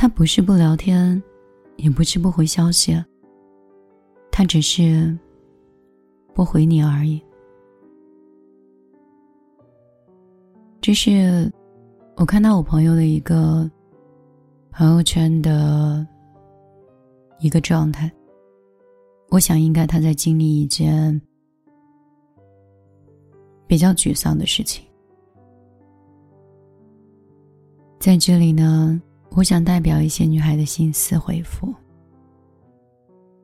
[0.00, 1.20] 他不是不聊天，
[1.74, 2.96] 也不是不回消息，
[4.30, 5.18] 他只是
[6.32, 7.20] 不回你而已。
[10.80, 11.52] 这是
[12.14, 13.68] 我看到我朋友的一个
[14.70, 16.06] 朋友圈的
[17.40, 18.08] 一个状态。
[19.30, 21.20] 我想，应该他在经历一件
[23.66, 24.86] 比较沮丧的事情。
[27.98, 31.72] 在这里呢，我想代表一些女孩的心思回复。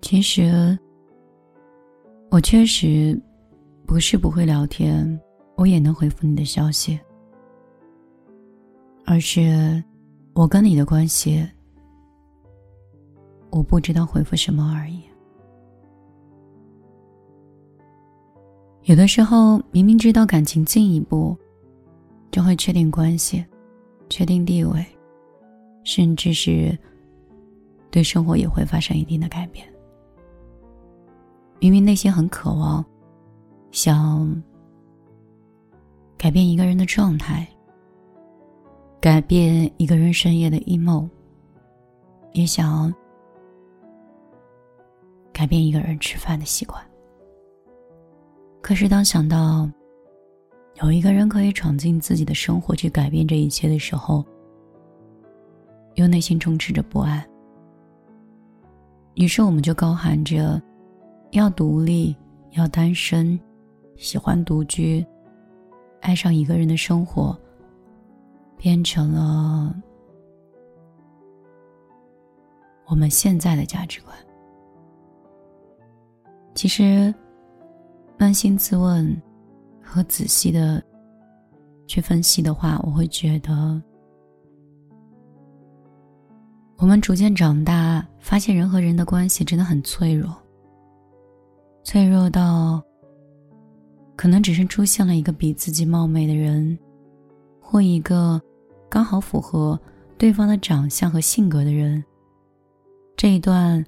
[0.02, 0.78] 其实，
[2.30, 3.18] 我确实
[3.86, 5.18] 不是不会聊天，
[5.56, 6.98] 我也能回复你的消息，
[9.06, 9.82] 而是
[10.34, 11.46] 我跟你的关系，
[13.50, 15.02] 我不知道回复什么而已。
[18.82, 21.34] 有的时候，明明知道感情进一步，
[22.30, 23.42] 就会确定关系，
[24.10, 24.84] 确定地位，
[25.84, 26.76] 甚至是
[27.90, 29.66] 对生活也会发生一定的改变。
[31.60, 32.84] 明明内心很渴望，
[33.70, 34.42] 想
[36.18, 37.46] 改变一个人的状态，
[39.00, 41.08] 改变一个人深夜的 emo，
[42.32, 42.92] 也想
[45.32, 46.82] 改变一个人吃饭的习惯。
[48.60, 49.70] 可是，当想到
[50.82, 54.24] 有一个人可以闯进自己的生活去改变这一切的时候，
[55.94, 57.24] 又内心充斥着不安。
[59.14, 60.60] 于是，我们就高喊着
[61.30, 62.14] 要独立、
[62.52, 63.38] 要单身、
[63.96, 65.04] 喜欢独居、
[66.00, 67.38] 爱上一个人的生活，
[68.56, 69.74] 变成了
[72.86, 74.16] 我们现在的价值观。
[76.54, 77.14] 其实。
[78.16, 79.20] 扪心自问
[79.82, 80.80] 和仔细的
[81.84, 83.82] 去分析的话，我会觉得，
[86.76, 90.34] 我们逐渐长大，发现人和人的关系真的很脆弱，
[91.82, 92.82] 脆弱到
[94.16, 96.76] 可能只是出现了一个比自己貌美的人，
[97.60, 98.40] 或一个
[98.88, 99.78] 刚好符合
[100.18, 102.04] 对方的长相和性格的人，
[103.16, 103.82] 这一段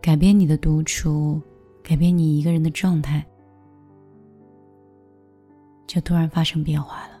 [0.00, 1.40] 改变你的独处，
[1.82, 3.24] 改变你一个人的状态。
[5.86, 7.20] 就突然发生变化了。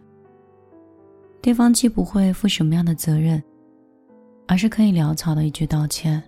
[1.42, 3.42] 对方既不会负什么样的责任，
[4.46, 6.22] 而是可以潦草的一句道歉：“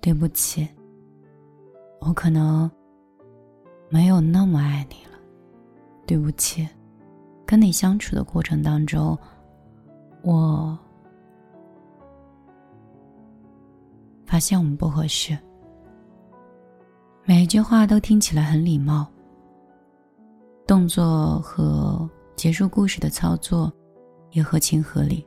[0.00, 0.68] 对不起，
[2.00, 2.70] 我可能
[3.88, 5.18] 没有那么爱你了。
[6.06, 6.68] 对不起，
[7.46, 9.18] 跟你相处的过程当中，
[10.22, 10.78] 我
[14.26, 15.36] 发现我们不合适。”
[17.24, 19.06] 每一句话都听起来很礼貌。
[20.66, 23.72] 动作和结束故事的操作
[24.32, 25.24] 也合情合理。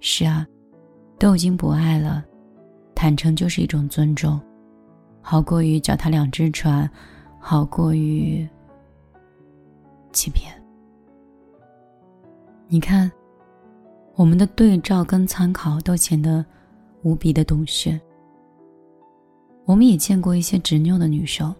[0.00, 0.46] 是啊，
[1.24, 2.22] 都已经不爱了，
[2.94, 4.38] 坦诚就是一种尊重，
[5.22, 6.86] 好过于脚踏两只船，
[7.38, 8.46] 好过于
[10.12, 10.52] 欺骗。
[12.68, 13.10] 你看，
[14.16, 16.44] 我们的对照跟参考都显得
[17.00, 17.98] 无比的懂事。
[19.64, 21.56] 我们也见过一些执拗的女生，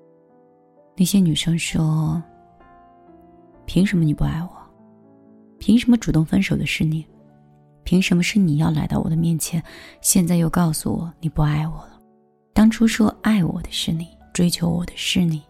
[0.94, 2.22] 那些女生说。
[3.64, 4.50] 凭什么你不爱我？
[5.58, 7.02] 凭什么主动分手的是你？
[7.94, 9.62] 凭什么是你要来到我的面前？
[10.00, 12.00] 现在又告诉我你不爱我了？
[12.52, 15.40] 当初说爱我的是你，追求我的是你，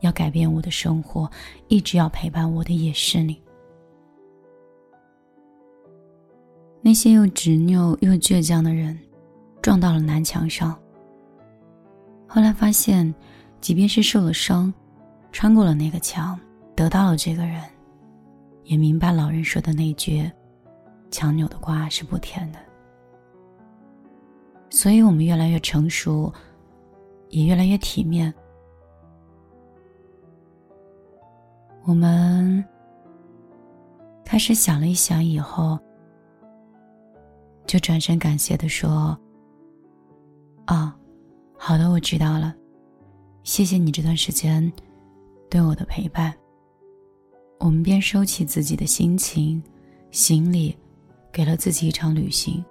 [0.00, 1.30] 要改变我的生活，
[1.68, 3.40] 一直要陪伴我的也是你。
[6.82, 8.98] 那些又执拗又倔强的人，
[9.62, 10.76] 撞到了南墙上。
[12.26, 13.14] 后来发现，
[13.60, 14.74] 即便是受了伤，
[15.30, 16.36] 穿过了那个墙。
[16.74, 17.62] 得到了这个人，
[18.64, 20.28] 也明白老人说的那句
[21.14, 22.58] “强扭的瓜是不甜的”。
[24.68, 26.32] 所以，我们越来越成熟，
[27.28, 28.34] 也越来越体面。
[31.84, 32.64] 我们
[34.24, 35.78] 开始想了一想以后，
[37.64, 39.16] 就转身感谢的说
[40.66, 40.98] ：“啊，
[41.56, 42.52] 好的，我知道了，
[43.44, 44.72] 谢谢你这段时间
[45.48, 46.34] 对我的陪伴。”
[47.60, 49.62] 我们便收起自己的心情、
[50.10, 50.76] 行李，
[51.34, 52.64] 给了自己一场旅行，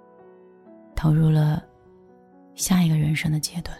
[0.96, 1.62] 投入了
[2.54, 3.76] 下一个人生的阶段。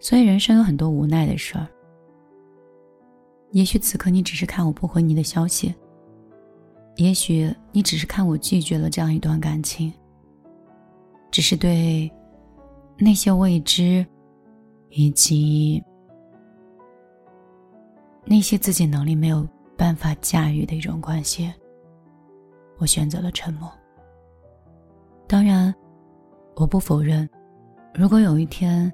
[0.00, 1.68] 所以，人生有很多无奈的事儿。
[3.50, 5.74] 也许此刻你只是看我不回你的消息，
[6.96, 9.92] 也许你只是看我拒绝了这样一段感情，
[11.30, 12.10] 只是对
[12.96, 14.04] 那些未知
[14.88, 15.82] 以及。
[18.24, 19.46] 那些自己能力没有
[19.76, 21.52] 办法驾驭的一种关系，
[22.78, 23.70] 我选择了沉默。
[25.26, 25.74] 当然，
[26.56, 27.28] 我不否认，
[27.92, 28.90] 如果有一天，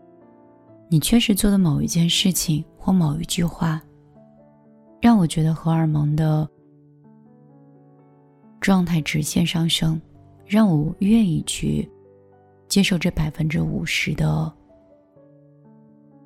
[0.89, 3.81] 你确实做的某一件事情或某一句话，
[5.01, 6.49] 让我觉得荷尔蒙的
[8.61, 10.01] 状态直线上升，
[10.47, 11.89] 让我愿意去
[12.67, 14.53] 接受这百分之五十的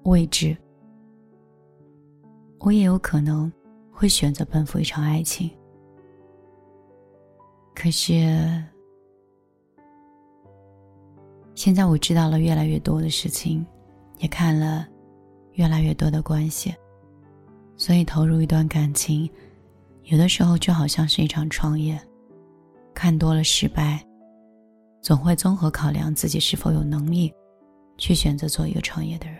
[0.04, 0.56] 位置，
[2.60, 3.52] 我也有可能
[3.90, 5.50] 会选择奔赴一场爱情。
[7.80, 8.12] 可是，
[11.54, 13.64] 现在我知道了越来越多的事情，
[14.18, 14.84] 也看了
[15.52, 16.74] 越来越多的关系，
[17.76, 19.30] 所以投入一段感情，
[20.02, 21.96] 有的时候就好像是一场创业，
[22.92, 24.04] 看多了失败，
[25.00, 27.32] 总会综合考量自己是否有能力
[27.96, 29.38] 去选择做一个创业的人。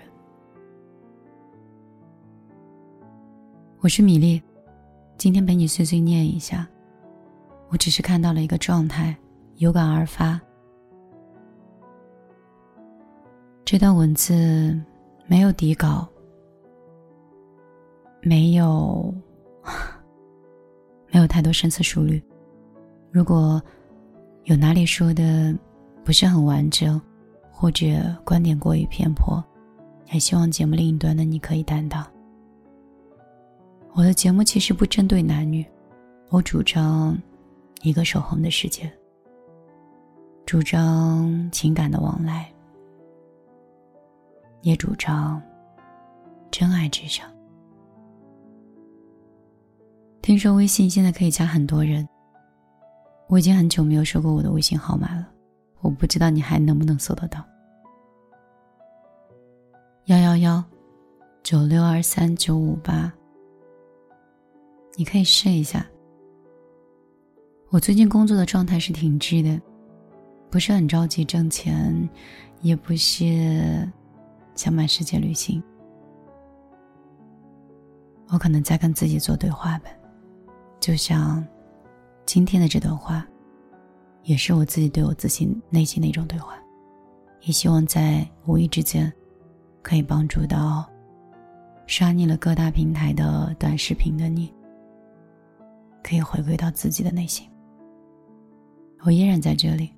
[3.80, 4.40] 我是米粒，
[5.16, 6.68] 今天陪你碎碎念一下。
[7.70, 9.14] 我只是看到了一个状态，
[9.56, 10.40] 有感而发。
[13.64, 14.78] 这段文字
[15.26, 16.08] 没有底稿，
[18.22, 19.14] 没有
[21.12, 22.22] 没有太多深思熟虑。
[23.10, 23.62] 如果
[24.44, 25.54] 有哪里说的
[26.02, 26.98] 不是很完整，
[27.52, 27.84] 或者
[28.24, 29.44] 观点过于偏颇，
[30.06, 32.02] 还希望节目另一端的你可以担当。
[33.92, 35.66] 我的节目其实不针对男女，
[36.30, 37.14] 我主张。
[37.82, 38.90] 一个守恒的世界，
[40.44, 42.52] 主张情感的往来，
[44.62, 45.40] 也主张
[46.50, 47.30] 真爱至上。
[50.20, 52.06] 听说微信现在可以加很多人，
[53.28, 55.28] 我已经很久没有说过我的微信号码了，
[55.80, 57.44] 我不知道你还能不能搜得到。
[60.06, 60.64] 幺幺幺
[61.42, 63.12] 九六二三九五八，
[64.96, 65.86] 你可以试一下。
[67.70, 69.60] 我最近工作的状态是挺滞的，
[70.48, 72.08] 不是很着急挣钱，
[72.62, 73.86] 也不是
[74.54, 75.62] 想满世界旅行。
[78.28, 79.90] 我可能在跟自己做对话吧，
[80.80, 81.46] 就像
[82.24, 83.26] 今天的这段话，
[84.22, 86.54] 也是我自己对我自己内心的一种对话。
[87.42, 89.12] 也希望在无意之间，
[89.82, 90.88] 可以帮助到
[91.86, 94.50] 刷腻了各大平台的短视频的你，
[96.02, 97.46] 可以回归到自己的内心。
[99.04, 99.92] 我依然在这里。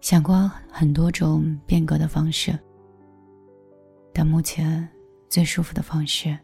[0.00, 2.58] 想过很多种变革的方式，
[4.12, 4.88] 但目前
[5.28, 6.36] 最舒服的方式，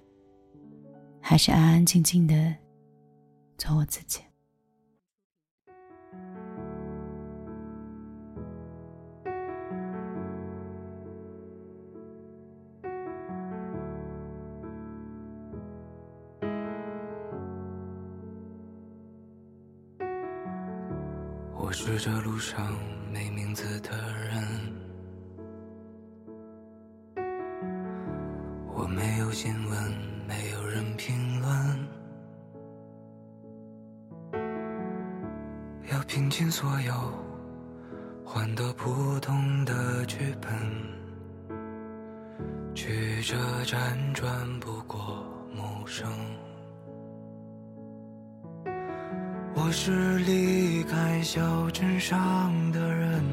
[1.20, 2.54] 还是安安静静的
[3.56, 4.20] 做我自己。
[21.80, 22.76] 是这路上
[23.12, 23.90] 没名字的
[24.24, 24.44] 人，
[28.74, 29.92] 我没有新闻，
[30.26, 31.88] 没有人评论，
[35.92, 36.92] 要拼尽所有，
[38.24, 40.50] 换得普通的剧本，
[42.74, 44.26] 曲折辗转
[44.58, 46.10] 不过陌生。
[49.60, 53.24] 我是离开小镇上的人，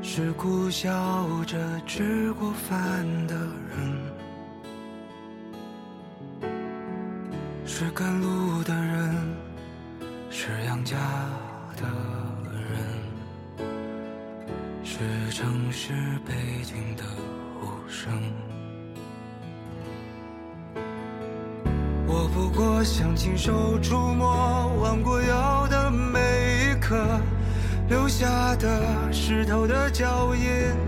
[0.00, 0.88] 是苦笑
[1.44, 3.34] 着吃过饭的
[6.44, 6.52] 人，
[7.66, 9.36] 是赶路的人，
[10.30, 10.96] 是养家
[11.76, 11.82] 的
[13.58, 13.66] 人，
[14.84, 15.00] 是
[15.32, 15.92] 城市
[16.24, 17.02] 背景的
[17.60, 18.12] 无声。
[22.34, 26.18] 不过想亲手触摸弯过腰的每
[26.70, 26.96] 一刻，
[27.88, 30.42] 留下的湿透的脚印，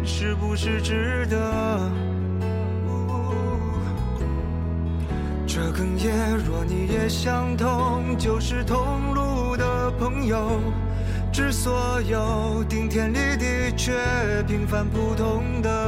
[0.06, 1.36] 是不是值得？
[5.46, 10.58] 这哽咽，若你也相同，就是同路的朋友。
[11.30, 13.92] 致所有顶天立地却
[14.46, 15.83] 平凡普通的。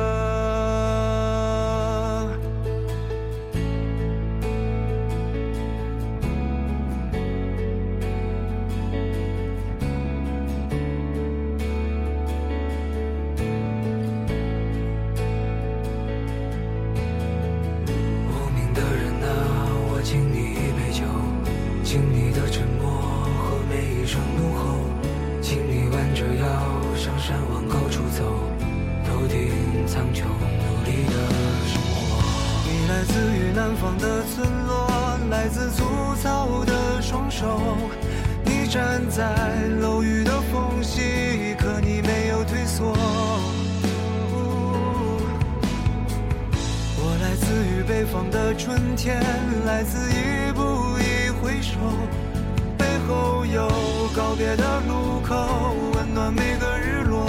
[35.46, 35.84] 来自粗
[36.20, 37.46] 糙的双手
[38.44, 39.32] 你站在
[39.80, 42.92] 楼宇的缝隙可你没有退缩。
[46.98, 49.22] 我来自于北方的春天
[49.64, 51.78] 来自一步一回首
[52.76, 53.68] 背后有
[54.16, 57.24] 告别的路口温暖每个日落。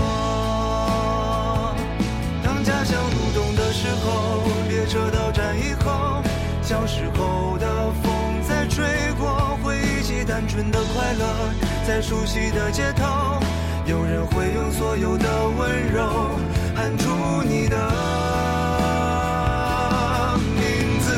[2.44, 6.24] 当家乡入冬的时候列车到站以后
[6.64, 7.77] 小时候的
[8.78, 8.86] 吹
[9.18, 11.26] 过，回忆起单纯的快乐，
[11.88, 13.40] 在熟悉的街头，
[13.88, 16.38] 有人会用所有的温柔
[16.76, 17.10] 喊出
[17.42, 17.76] 你的
[20.54, 21.12] 名字。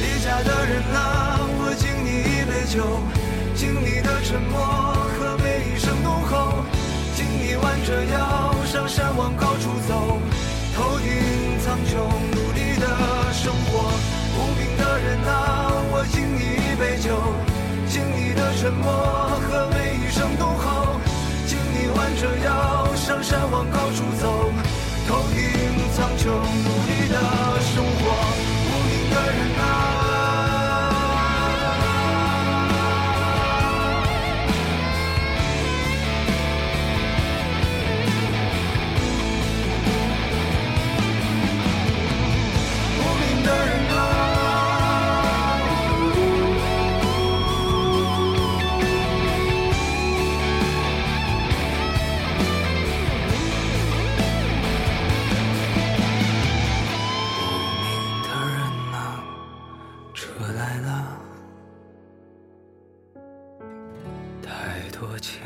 [0.00, 3.02] 离家的人啊，我敬你一杯酒，
[3.56, 4.54] 敬你的沉默
[5.18, 6.62] 和每一声怒吼，
[7.16, 10.20] 敬你弯着腰上山往高处走，
[10.76, 11.10] 头顶
[11.64, 11.98] 苍穹，
[18.66, 20.98] 沉默和每一声怒吼，
[21.46, 24.50] 敬你弯着腰上山往高处走，
[25.06, 25.38] 头顶
[25.94, 27.16] 苍穹，努力的
[27.60, 28.35] 生活。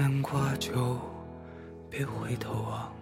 [0.00, 0.98] 多牵挂就
[1.90, 2.99] 别回头望。